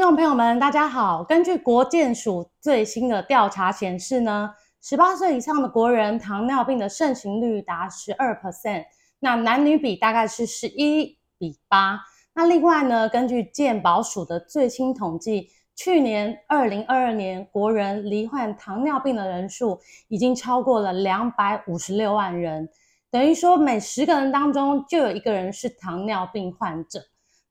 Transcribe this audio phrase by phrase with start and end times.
[0.00, 1.22] 众朋友们，大家好。
[1.22, 4.50] 根据国健署最新的调查显示呢，
[4.80, 8.86] 十八岁以上的国人糖尿病的盛行率达十二 percent，
[9.18, 12.00] 那男女比大概是十一比八。
[12.34, 22.66] 那另外呢，根据健保署的最新统计，去年二零二二年国人罹患糖尿病的人数已经超过了两百五十六万人，
[23.10, 27.00] 等于说每十个人当中就有一个人是糖尿病患者。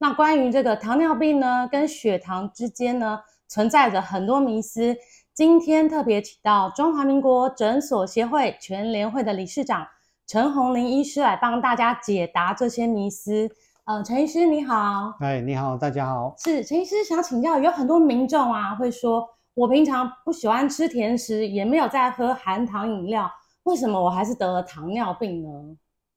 [0.02, 3.20] 那关于这个糖尿病呢，跟血糖之间呢，
[3.50, 4.96] 存在着很多迷思。
[5.34, 9.86] 今天特别请到中华民国诊所协会全联会的理事长
[10.26, 13.50] 陈鸿龄医师来帮大家解答这些迷思。
[13.84, 15.14] 呃，陈医师你好。
[15.20, 16.34] 哎，你好，大家好。
[16.38, 23.30] 是陈医师想请教，有很多民众啊会说，我平常不喜欢吃甜食，也没有在喝含糖饮料，
[23.64, 25.50] 为什么我还是得了糖尿病呢？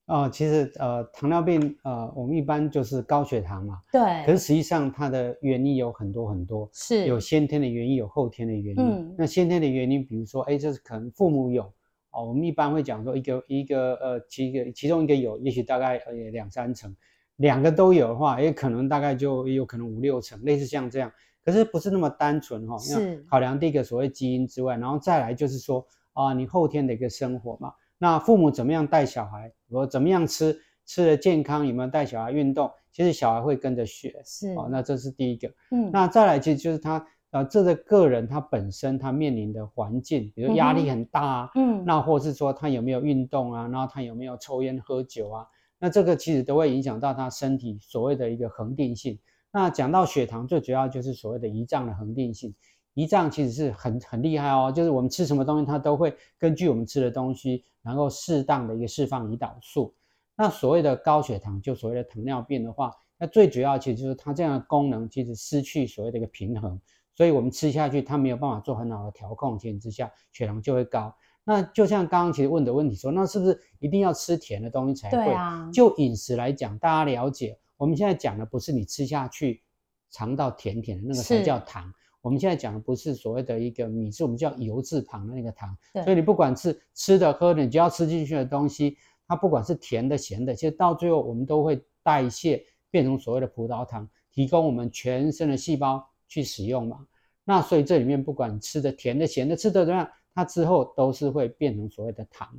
[0.07, 3.79] 哦，其实呃，糖尿病呃，我们一般就是高血糖嘛。
[3.89, 4.01] 对。
[4.25, 8.83] 可是实际上它的原因有很多很多，是有先天的原因，有后天的原因。
[8.83, 9.15] 嗯。
[9.17, 11.63] 那先天的原因，比如说，哎，就是可能父母有
[12.11, 16.93] 哦，我们一般会讲说一个一个呃，其个其中一个有，也许大概呃两三成，
[17.37, 21.09] 两个都有的话，也可能大概就有可能五六成，类似像这样。
[21.45, 27.71] 可是不是那么单纯哈、哦，是考量第一个所谓基因之外，然后再来就是说啊、呃，你后天的一个生活嘛。
[28.03, 29.49] 那父母怎么样带小孩？
[29.69, 30.59] 我怎么样吃？
[30.85, 31.65] 吃的健康？
[31.65, 32.69] 有没有带小孩运动？
[32.91, 34.21] 其实小孩会跟着学。
[34.25, 35.47] 是哦，那这是第一个。
[35.71, 45.47] 嗯，那再来其实就是他呃，这个个人他本身他面临的环境，比如压力很大啊，嗯，那或是说他有没有运动啊，然后他有没有抽烟喝酒啊？
[45.79, 49.17] 那这个其实都会影响到他身体所谓的一个恒定性。
[49.49, 52.53] 那讲到血糖，最主要就是所谓的胰脏的恒定性。
[52.95, 59.93] 胰脏其实是很很厉害哦，就是我们吃什么东西，它都会根据我们吃的东西，然后适当的一个释放胰岛素。
[60.35, 66.79] 那所谓的高血糖，就所谓的糖尿病的话，那最主要其实就是它这样的功能其实失去所谓的一个平衡，
[67.15, 71.15] 所以我们吃下去，它没有办法做很好的调控情况之下，血糖就会高。
[71.43, 75.33] 那就像刚刚其实问的问题说，那是不是一定要吃甜的东西才会？
[75.33, 75.69] 啊。
[75.73, 79.61] 就饮食来讲，大家了解，我们现在讲的不是你吃下去
[80.09, 81.91] 尝到甜甜的那个才叫糖。
[82.23, 85.77] 我们现在讲的不是所谓的一个米，是我们叫油字旁的那个糖。
[85.93, 86.03] 对。
[86.03, 88.97] 所以你不管是吃的、喝的，你只要吃进去的东西，
[89.27, 97.05] 它不管是甜的、咸的，其实到最后我们都会代谢变成所谓的葡萄糖，提供我们全身的细胞去使用嘛。
[97.43, 102.49] 那所以这里面不管吃的甜的、咸的，吃的怎么样，它之后都是会变成所谓的糖。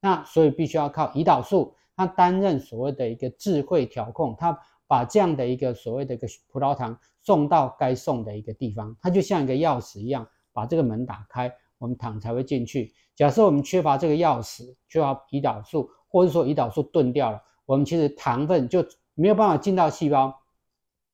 [0.00, 4.58] 那所以必须要靠胰岛素，它担任所谓的一个智慧调控，它
[4.90, 6.98] 把这样的一个所谓的一个葡萄糖。
[7.22, 12.94] 送到该送的一个地方，它就像一个钥匙一样，把这个门打开，我们糖才会进去。
[13.14, 18.82] 假设我们缺乏这个钥匙，缺乏胰岛素，或者说胰岛素钝掉了，我们其实糖分就
[19.14, 20.34] 没有办法进到细胞，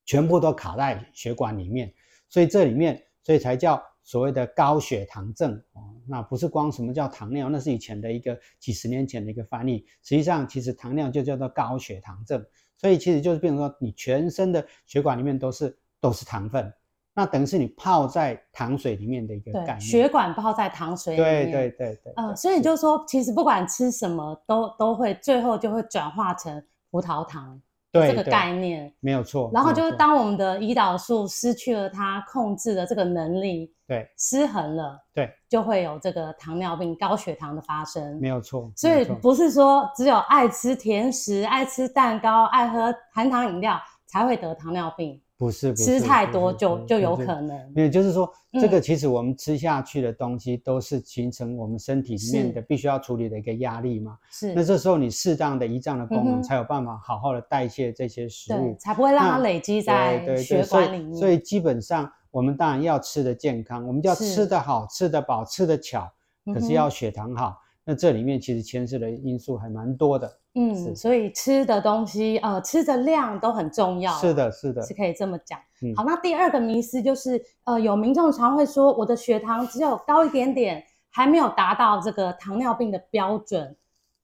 [0.05, 1.93] 全部都卡在血管里面。
[2.29, 5.93] 所以这里面，所以才叫所谓的高血糖症哦。
[6.07, 9.85] 那不是光什么叫糖尿，那是以前的一个几十年前的一个翻译。
[10.03, 12.43] 实际上，其实糖尿就叫做高血糖症。
[12.79, 15.79] 所以其实就是变成说，你全身的血管里面都是。
[15.99, 16.73] 都是糖分，
[17.15, 19.87] 那等于是你泡在糖水里面的一个感觉。
[19.87, 21.51] 血管泡在糖水里面。
[21.51, 22.13] 对对对对。
[22.17, 27.61] 嗯、呃，所以就是说，其实不管吃什么，都都会最后就会转化成葡萄糖。
[28.01, 28.11] 对。
[28.11, 29.51] 这个概念没有错。
[29.53, 38.19] 然后就是当我们的胰岛素失去了它控制的这个能力，对，失衡了，对，就会有这个糖尿病、高血糖的发生。
[38.21, 38.71] 没有错。
[38.77, 45.21] 所以不是说只有爱吃甜食、爱吃蛋糕、爱喝含糖饮料才会得糖尿病。
[45.39, 47.73] 不是，不是吃太多就就有可能。
[47.75, 48.27] 也就是说，
[48.61, 54.17] 这个其实我们吃下去的东西都是形成我们身体里面的必须要处理的一个压力嘛。
[54.31, 54.55] 是。
[54.55, 61.15] 那这时候你适当的胰脏的功能才有办法好好的代谢这些食物，才不会让它累积在血管里面。
[61.15, 66.11] 所以基本上我们当然要吃的健康，我们就要吃得好、吃得饱、吃得巧，
[66.55, 67.59] 可是要血糖好。
[67.85, 70.39] 那这里面其实牵涉的因素还蛮多的。
[70.59, 74.11] 嗯，所以吃的东西，呃，吃的量都很重要。
[74.15, 75.59] 是的，是的，是可以这么讲。
[75.83, 83.77] 嗯，好，那第二个迷思就是，呃，有民众常会说，我的血糖只有高一点点，还没有达到这个糖尿病的标准。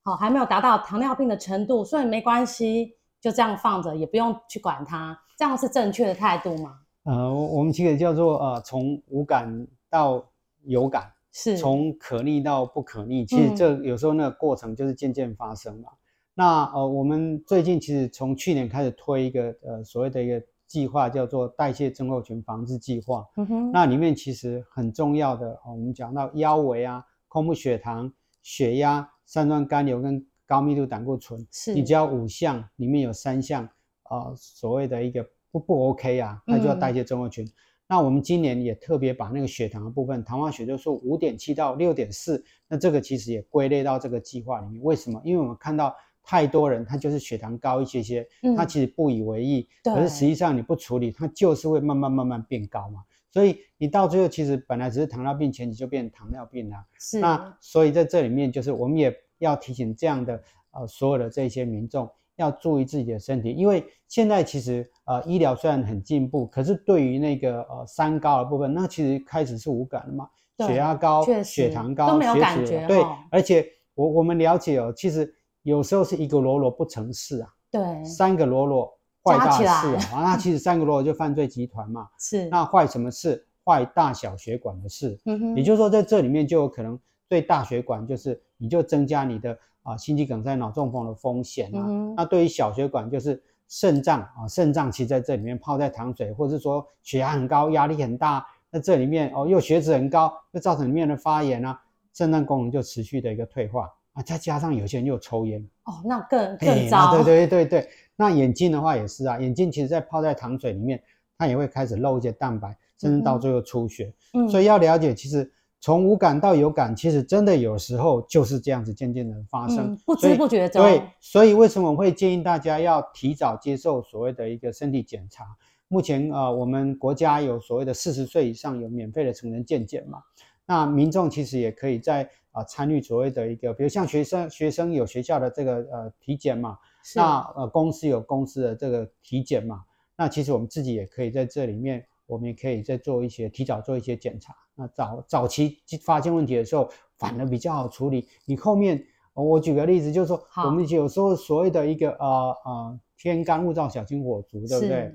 [0.04, 6.78] 好，还没有达到糖尿病的程度，所以没关系，就这样放着，也不用去管它，这样是正确的态度吗？
[7.04, 10.24] 呃，我们其实叫做呃，从无感到
[10.64, 15.90] 有感，是从可逆到不可逆，其实这有时候那个过程就是渐渐发生嘛。
[15.90, 15.98] 嗯、
[16.34, 23.26] 那呃，我们最近其实从去年开始推一个呃所谓的一个计划，叫做代谢症候群防治计划。
[23.36, 28.12] 嗯哼，那里面其实很重要的，哦、我们讲到腰围啊、空腹血糖、
[28.42, 29.08] 血压。
[29.24, 33.66] 三酸甘油跟高密度胆固醇，是你只要五项里面有三项，
[34.10, 37.46] 呃，所谓的一个不不 OK 啊，那就要代谢症候群。
[37.46, 37.52] 嗯、
[37.86, 44.82] 那我们今年也特别把那个血糖的部分，糖化血就是五点七到六点四，那这个其实也归类到这个计划里面。
[44.82, 45.18] 为什么？
[45.24, 53.00] 因为我们看到太多人他就是血糖高一些些，嗯、他其实不以为意，可是实际上你不处理，他就是会慢慢慢慢变高嘛。
[53.30, 56.76] 所以你到最后其实本来只是糖尿病前期就变成糖尿病了。
[56.98, 57.18] 是。
[57.18, 60.42] 那所以在这里面就是我们也要提醒这样的
[60.72, 70.28] 呃所有的这些民众要注意自己的身体，因为现在其实呃医疗虽然很进步，可是对于那个呃三高的部分，那其实开始是无感的嘛，
[70.66, 72.86] 血压高、血糖高、都没有感觉。
[72.86, 78.92] 对，而且我我们了解哦，其实有时候是一个罗罗不成事啊，对，三个罗罗。
[79.24, 80.20] 坏大事啊！
[80.20, 82.08] 那其实三个罗罗就犯罪集团嘛。
[82.18, 82.48] 是。
[82.48, 83.46] 那坏什么事？
[83.64, 85.16] 坏大小血管的事。
[85.26, 85.56] 嗯哼。
[85.56, 86.98] 也就是说，在这里面就有可能
[87.28, 91.86] 对大血管，就是你就增加你的啊心肌梗塞、脑中风的风险啊。
[91.86, 92.12] 嗯。
[92.16, 101.80] 那对于小血管，就是肾脏啊，肾脏其实在这里面泡在糖水，或者是说血压很高、压力很大，那这里面哦又血脂很高，又造成里面的发炎啊，
[102.12, 104.22] 肾脏功能就持续的一个退化啊。
[104.22, 107.22] 再加上有些人又抽烟，哦，那更更糟。
[107.22, 107.88] 对 对对对。
[108.16, 111.02] 那眼睛的话也是啊，眼睛其实在泡在糖水里面，
[111.36, 114.12] 它也会开始漏一些蛋白，甚至到最后出血。
[114.34, 115.50] 嗯，所以要了解，其实
[115.80, 120.82] 从无感到有感，其实真的有时候就是这样子渐渐的发生，嗯、不知不觉中。
[120.82, 125.44] 对，所以为什么我会建议大家要提早接受所谓的一个身体检查？
[125.88, 130.20] 目前呃，我们国家有所谓的四十岁以上有免费的成人健检嘛，
[130.66, 136.78] 那民众其实也可以在啊参与所谓的一个，比如像学生学生有学校的这个呃体检嘛。
[137.16, 139.82] 那呃，公司有公司的这个体检嘛？
[140.16, 144.54] 那其实我们自己也可以在这里面，我们也可以再做一些提早做一些检查。
[144.76, 146.88] 那早早期发现问题的时候，
[147.18, 148.28] 反而比较好处理。
[148.44, 149.04] 你后面，
[149.34, 155.12] 我举个例子，就是说，我们有时候所谓的一个呃呃天干物燥，小心火烛，对不对？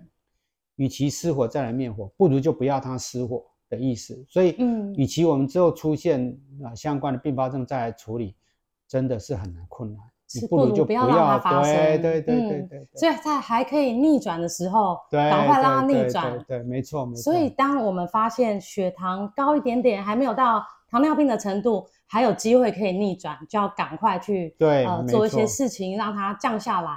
[0.76, 4.26] 与其失火再来灭火，不如就不要它失火的意思。
[4.30, 8.36] 所以，嗯，与其我们之后出现啊相关的并发症再来处理，
[8.88, 10.04] 真的是很难困难。
[10.30, 17.22] 是不如就不要让它发生，对对对对对，嗯，所以在还可以逆转的时候，赶快让它逆转，对，没错没错。
[17.22, 20.62] 所以当我们发现血糖高一点点，还没有到
[20.92, 26.92] 糖尿病的程度，还有机会可以逆转，就要赶快去对呃做一些事情，让它降下来。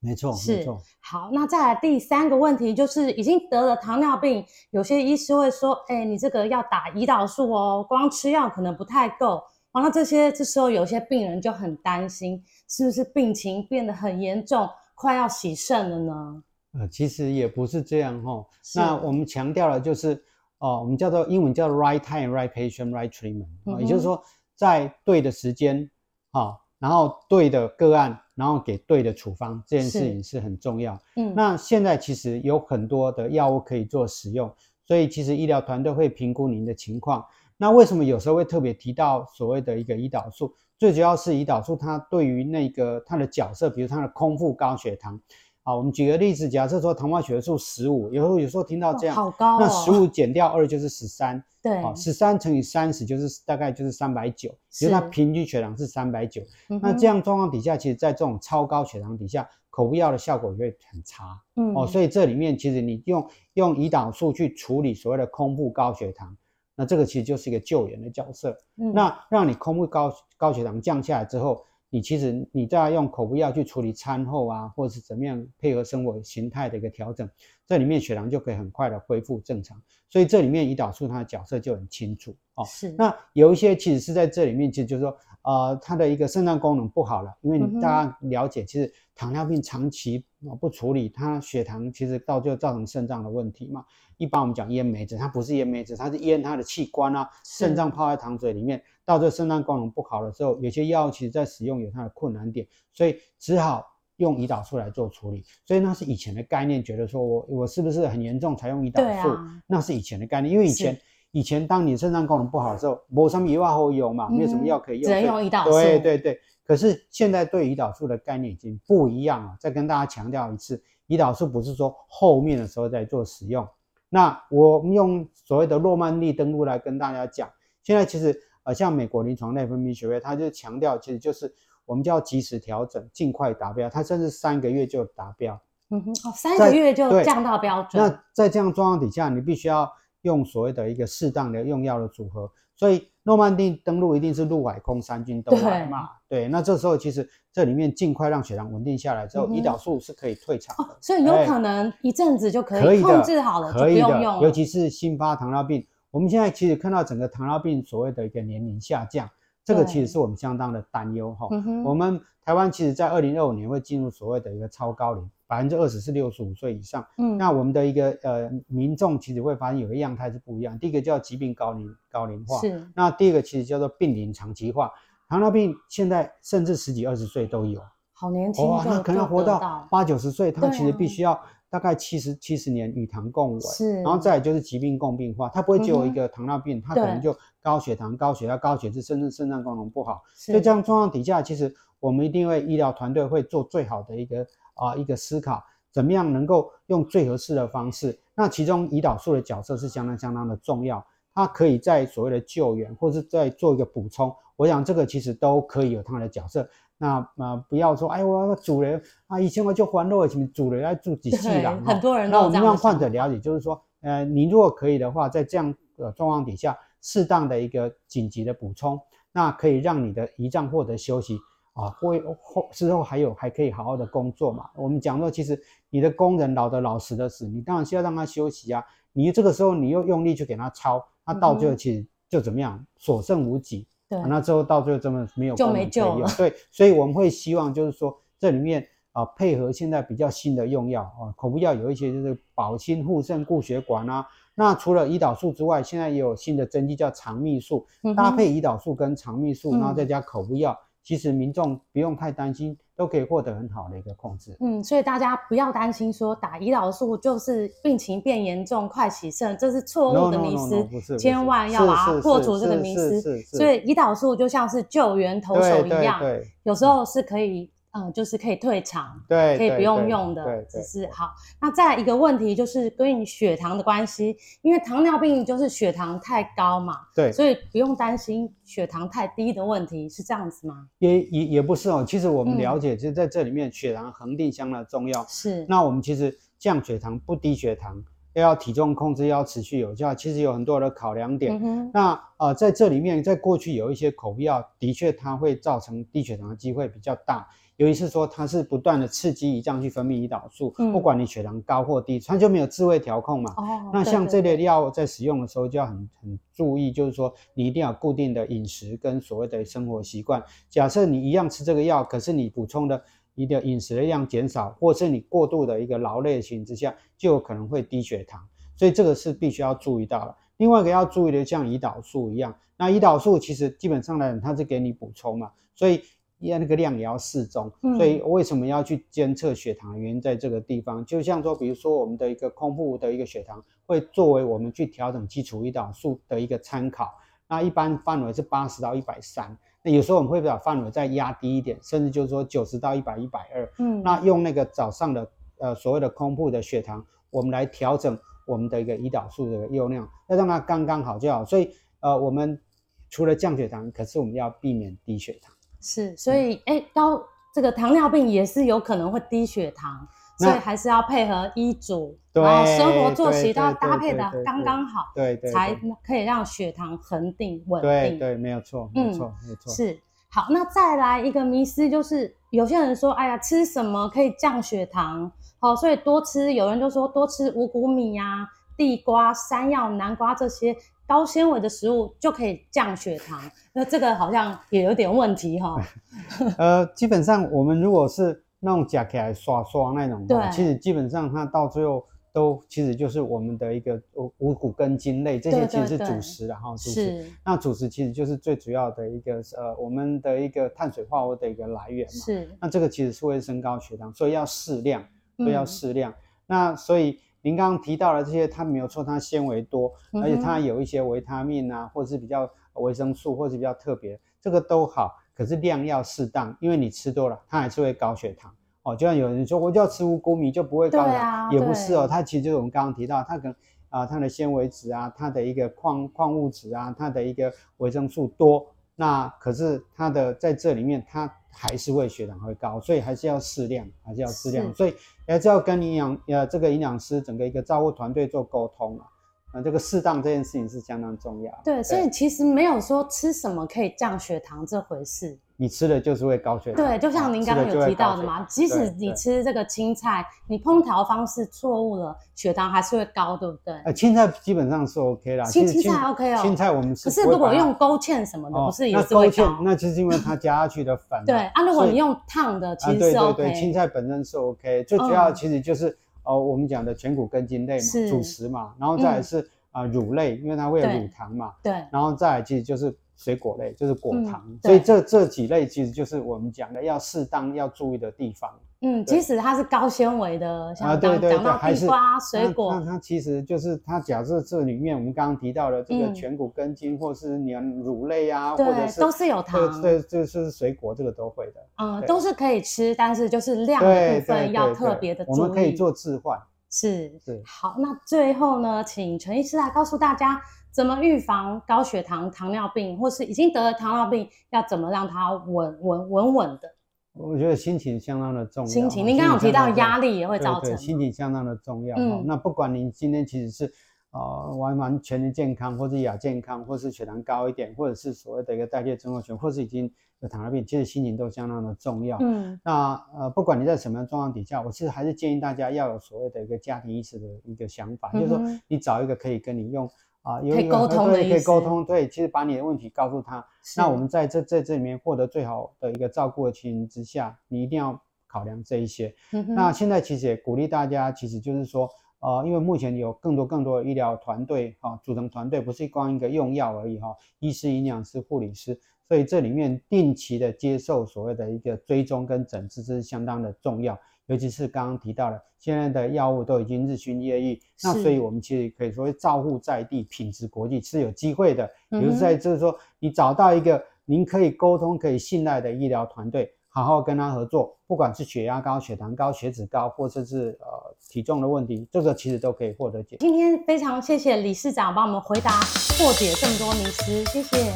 [0.00, 0.64] 没错，是
[1.00, 1.30] 好。
[1.32, 9.42] 那再来第三个问题，就是已经得了糖尿病，有些医师会说，哎，你这个要打胰岛素哦，光吃药可能不太够。
[9.72, 16.42] 完了这些，这时候有些病人就很担心，是不是病情变得很严重，快要洗肾了呢？
[16.78, 18.46] 呃，其实也不是这样哈、哦。
[18.74, 20.14] 那我们强调了就是，
[20.58, 24.22] 哦、呃，我们叫做英文叫做 right time, right patient, right treatment，、嗯、也就是说，
[24.54, 25.88] 在对的时间，
[26.30, 30.96] 啊、哦，然后对的个案，然后给对的处方，这件事情是很重要。
[31.16, 34.48] 嗯，那现在其实有很多的药物可以做使用，
[34.86, 37.24] 所以其实医疗团队会评估您的情况。
[37.56, 40.54] 那为什么有时候会特别提到所谓的一个胰岛素？
[40.78, 45.20] 最主要是胰岛素它对于那个它的角色，比如它的空腹高血糖。
[45.68, 56.40] 好，我们举个例子，假设说糖化血素十五，有时候有时候听到这样，好高哦，那十五减掉二就是十三， 对，好，十三乘以三十就是大概就是三百九，其实它平均血糖是三百九。
[56.80, 61.38] 那这样状况底下，其实在这种超高血糖底下，口服药的效果会很差。
[61.56, 66.34] 嗯，哦，所以这里面其实你用用胰岛素去处理所谓的空腹高血糖。
[66.76, 77.28] 那这个其实就是一个救援的角色，嗯，那让你空腹高高血糖降下来之后，你其实你再用口服药去处理餐后啊，或者是怎么样配合生活形态的一个调整，
[77.66, 79.80] 这里面血糖就可以很快的恢复正常。
[80.10, 82.64] 所以这里面胰岛素它的角色就很清楚哦。
[82.66, 82.94] 是。
[82.98, 90.24] 那有一些其实是在这里面，其实就是说，呃，它的一个肾脏功能不好了，因为大家了解，其实糖尿病长期
[90.60, 93.84] 不处理，它血糖其实到最后造成肾脏的问题嘛。
[94.16, 103.84] 一般我们讲烟梅子，它不是烟梅子，它是烟它的器官啊，肾脏泡在糖水里面，到这肾脏功能不好的时候，有些药其实在使用有它的困难点，所以只好
[104.16, 105.44] 用胰岛素来做处理。
[105.64, 109.28] 所以那是以前的概念，觉得说我我是不是很严重才用胰岛素？
[109.28, 111.00] 啊、那是以前的概念，因为以前是
[111.32, 115.70] 以前当你肾脏功能不好的时候，没什么药好用嘛，没有什么药可以用，只能用胰岛素。
[115.72, 116.38] 对对对。
[116.64, 119.56] 可是现在对胰岛素的概念已经不一样了。
[119.58, 123.66] 再跟大家强调一次，胰岛素不是说后面的时候再做使用。
[124.10, 127.48] 那我们用所谓的诺曼底登陆来跟大家讲，
[127.82, 131.54] 现在其实呃，像美国临床内分泌学会，它就强调，其实就是
[131.86, 133.88] 我们叫及时调整，尽快达标。
[133.88, 135.58] 它甚至三个月就达标。
[135.90, 138.02] 嗯哼，哦，三个月就降到标准。
[138.02, 139.90] 那在这样状况底下，你必须要
[140.28, 142.50] 用所谓的一个适当的用药的组合。
[142.76, 146.10] 所以诺曼底登陆一定是陆海空三军都来嘛？
[146.28, 150.84] 对，对，那这时候其实这里面尽快让血糖稳定下来之后，嗯、胰岛素是可以退场的。
[150.84, 154.40] 哦，所以有可能一阵子就可以控制好了，了。
[154.42, 159.28] 尤其是新发糖尿病，我们现在其实看到整个糖尿病所谓的一个年龄下降。
[159.64, 161.46] 这个其实是我们相当的担忧哈。
[161.84, 167.04] 我们台湾其实，在二零二五年会进入所谓的一个超高龄，百分之二十是六十五岁以上。
[167.16, 170.78] 嗯，那我们的一个呃民众其实会发现有一个样态是不一样。
[170.78, 172.86] 第一个叫疾病高龄高龄化，是。
[172.94, 174.92] 那第二个其实叫做病龄长期化。
[175.28, 177.80] 糖尿病现在甚至十几二十岁都有，
[178.12, 181.36] 好年轻哇，那可能活到八九十岁，他其实必须要。
[181.70, 190.22] 大概七十七十年与糖共稳，是，然后再来就是疾病共病化，它不会只有一个糖尿病，它、嗯、可能就高血糖、高血压、高血脂，甚至肾脏功能不好。
[190.34, 194.46] 所以这样状况底下，其实我们一定会医疗团队会做最好的一个
[194.78, 198.18] 啊一个思考，怎么样能够用最合适的方式。
[198.34, 201.04] 那其中胰岛素的角色是相当相当的重要，
[201.34, 204.34] 它可以在所谓的救援，或是在做一个补充。
[204.56, 206.68] 我想这个其实都可以有它的角色。
[207.00, 211.80] 那呃，不要说，哎，我要主人啊，以前我就还了，什么主人要住几剂了。
[211.86, 221.38] 很多人都那我们让患者了解，就是说，呃，你如果可以的话，在这样的状况底下，适当的一个紧急的补充，那可以让你的胰脏获得休息
[221.78, 224.68] 啊，会后之后还有还可以好好的工作嘛。
[224.74, 228.84] 我们讲说，其实你的工人老的老死的死，你当然需要让他休息啊。
[229.12, 233.86] 你这个时候你又用力去给他操，他到最后其实就怎么样，所剩无几。
[234.08, 236.28] 对、啊，那之后到最后真的没有就没救了。
[236.36, 238.82] 对，所以我们会希望就是说，这里面
[239.12, 244.26] 啊、呃、配合现在比较新的用药啊，口服药有一些就是保心护肾固血管啊。
[244.54, 250.72] 那除了胰岛素之外，现在也有新的针剂叫肠泌素，搭配胰岛素跟肠泌素，然后再加口服药。
[250.72, 254.54] 嗯其实民众不用太担心，都可以获得很好的一个控制。
[254.60, 261.16] 嗯，所以大家不要担心说打胰岛素就是病情变严重、快起肾，这是错误的迷思。
[261.16, 263.22] 千万要把它破除这个迷思。
[263.44, 266.20] 所以胰岛素就像是救援投手一样，
[266.64, 267.72] 有时候是可以。
[267.92, 271.30] 嗯，就是可以退场，对，可以不用用的，只是好。
[271.60, 280.86] 那再来一个问题就是跟血糖的关系，因为糖尿病就是血糖太高嘛，对，所以不用担心血糖太低的问题，是这样子吗？
[280.98, 285.24] 也也也不是哦，其实我们了解，就、嗯、在这里面血糖恒定相当重要。
[285.26, 287.96] 是，那我们其实降血糖不低血糖，
[288.34, 291.58] 要体重控制要持续有效，其实有很多的考量点。
[291.60, 297.48] 嗯、那呃，在这里面，在过去有一些口服药，的确它会造成低血糖的机会比较大。
[297.78, 303.54] 尤其是说，它是不断的刺激胰脏去分泌胰岛素，嗯，不管你血糖高或低，它就没有智慧调控嘛。
[303.56, 310.42] 哦，那像这类药在使用的时候就要很很注意，就是说你一定要固定的饮食跟所谓的生活习惯。
[310.68, 313.00] 假设你一样吃这个药，可是你补充的
[313.36, 318.44] 你的饮食的量减少，或是你过度的一个劳累的情况之下，就有可能会低血糖。
[318.74, 320.34] 所以这个是必须要注意到的。
[320.56, 326.00] 另外一个要注意的，像胰岛素一样，那胰岛素其实基本上来讲，它是给你补充嘛，所以。
[326.40, 337.12] 那个量也要适中，所以为什么要去监测血糖的原因在这个地方，就像说，比如说我们的一个空腹的一个血糖，会作为我们去调整基础胰岛素的一个参考。
[337.48, 343.72] 那一般范围是八十到一百三，那有时候我们会把范围再压低一点，甚至就是说九十到一百一百二。
[343.78, 348.16] 嗯，那用那个早上的呃所谓的空腹的血糖，我们来调整
[348.46, 351.44] 我们的一个胰岛素的用量，要让它刚刚好就好。
[351.44, 352.60] 所以呃，我们
[353.08, 355.52] 除了降血糖，可是我们要避免低血糖。
[355.80, 357.22] 是，所以哎、嗯，高
[357.54, 360.06] 这个糖尿病也是有可能会低血糖，
[360.38, 367.90] 所以还是要配合医嘱，然后生活作息都要搭配的刚刚好，对对，才可以让血糖恒定稳定。
[367.90, 369.72] 对对，没有错，没错，没错。
[369.72, 369.98] 是，
[370.30, 375.30] 好，那再来一个迷思就是，有些人说，哎呀，吃什么可以降血糖？
[375.58, 380.76] 好，所以多吃，有人就说多吃五谷米呀、啊、地瓜、山药、南瓜这些。
[381.08, 383.40] 高纤维的食物就可以降血糖，
[383.72, 385.82] 那这个好像也有点问题哈。
[386.58, 393.98] 呃，基本上我们如果是那种夹起来刷刷那种，对，其实基本上它到最后都其实就是我们的一个
[394.36, 396.72] 五谷根茎类，这些其实是主食的哈。
[396.72, 402.12] 主食，那主食其实就是最主要的一个呃我们的一个碳水化合物的一个来源嘛。
[402.12, 405.02] 是，那这个其实是会升高血糖，所以要适量，
[405.38, 406.12] 所以要适量。
[406.12, 406.14] 嗯、
[406.48, 407.18] 那所以。
[407.48, 409.90] 您刚刚提到的这些，它没有错，它纤维多，
[410.22, 415.14] 而且它有一些维他命啊，或者是比较维生素，或者是比较特别，这个都好。
[415.34, 418.94] 可是量要适当，因为你吃多了，它还是会高血糖哦。
[418.94, 422.06] 就像有人说，我就要吃五谷米就不会高血糖，啊、也不是哦。
[422.06, 423.52] 它其实就是我们刚刚提到，它可能
[423.88, 428.66] 啊、呃，它的纤维质啊，它的一个矿矿物质啊，它的一个维生素多。
[429.00, 434.74] 那可是它的在这里面，它还是会血糖会高，所以还是要适量，还是要适量。
[434.74, 439.06] 所以还是要跟营养呃这个营养师整个一个照顾团队做沟通啊。
[439.52, 441.62] 啊，这个适当这件事情是相当重要。
[441.64, 445.38] 对，所以其实没有说吃什么可以降血糖这回事。
[445.60, 446.86] 你吃的就是会高血糖。
[446.86, 453.74] 对，就像您刚刚有提到的嘛，即使你吃这个青菜，你烹调方式错误了，血糖还是会高，对不对？
[453.84, 455.44] 呃，青菜基本上是 OK 啦。
[455.46, 456.38] 青青菜 OK 哦。
[456.40, 457.04] 青菜我们是。
[457.04, 459.42] 可是如果用勾芡什么的，不是也是会高？
[459.42, 461.24] 那勾芡那就是因为它加下去的 粉。
[461.26, 463.34] 对啊，如果你用烫的，其实是 OK。
[463.34, 469.44] 对对对，青菜本身是 OK，最主要其实就是哦，我们讲的全谷根茎类嘛，主食嘛，然后再来是。
[469.70, 478.48] 啊，乳类，因为它会有乳糖嘛，对，然后再来其实就是水果类，就是果糖，嗯、所以这这几类其实就是我们讲的要适当要注意的地方。
[478.80, 491.54] 嗯，即使它是高纤维的，像刚刚讲到地瓜、水果，那它其实就是它假设这里面我们刚刚提到的这个全谷根茎，或是你乳类啊，或者是都是有糖，对，这是水果，这个都会的。
[491.78, 495.34] 嗯，都是可以吃，但是就是量的部分要特别的注意。
[495.34, 496.38] 我们可以做置换。
[496.70, 500.38] 是是好，那最后呢，请陈医师来告诉大家，
[500.72, 506.68] 怎么预防高血糖、糖尿病，或是已经得了糖尿病，要怎么让它稳稳稳稳的？
[507.14, 508.70] 我觉得心情相当的重要。
[508.70, 510.76] 心情，您刚刚有提到压力也会造成。
[510.76, 511.96] 心情相当的重要。
[511.96, 513.72] 嗯，那不管您今天其实是。
[514.10, 519.84] 呃，完完全全健康，或是亚健康，或是血糖高一点，或者是所谓的一个代谢症候群，或是已经
[520.20, 522.16] 有糖尿病，其实心情都相当的重要。
[522.22, 529.86] 嗯，那呃，不管你在什么样的状况底下，我其实还是建议大家要有所谓的一个家庭医师的一个想法，嗯、就是说你找一个可以跟你用
[530.22, 533.44] 啊，呃、有可以沟通的，可以沟通，对，其实把你的问题告诉他，
[533.76, 539.14] 那我们在这在这里面获得最好的一个照顾的情形之下，你一定要考量这一些。
[539.32, 541.88] 嗯，那现在其实也鼓励大家，其实就是说。
[542.20, 548.76] 呃，因为目前有更多更多的医疗团队哈，组成团队不是光一个用药而已哈，医师、营养师、护理师，
[549.08, 553.98] 所以这里面定期的接受所谓的一个追踪跟诊治，这是相当的重要。
[554.26, 561.66] 尤其是刚刚提到了，现在的药物都已经日新月异，那所以我们其实可以说照护在地，品质国际是有机会的。
[561.88, 566.52] 比如在就是说，你找到一个您可以沟通、可以信赖的医疗团队。
[566.70, 573.16] 好好跟他合作，不管是血压高、血糖高、血脂高，或者是呃体重的问题，这个其实都可以获得解。
[573.18, 575.50] 今天非常谢谢理事长帮我们回答
[575.96, 577.72] 破解这么多迷思，谢谢，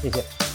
[0.00, 0.45] 谢谢。